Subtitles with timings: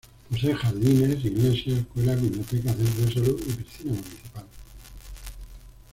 [0.27, 4.45] Posee jardines, iglesia, escuela, biblioteca, centro de salud y piscina municipal.